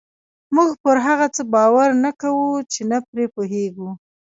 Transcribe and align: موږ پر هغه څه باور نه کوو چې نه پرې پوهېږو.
موږ 0.55 0.69
پر 0.83 0.97
هغه 1.07 1.27
څه 1.35 1.41
باور 1.53 1.89
نه 2.03 2.11
کوو 2.21 2.49
چې 2.71 2.81
نه 2.91 2.97
پرې 3.09 3.25
پوهېږو. 3.35 3.89